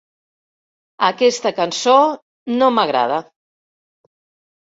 Aquesta 1.07 1.51
cançó 1.59 1.93
no 2.61 2.69
m'agrada. 2.77 3.19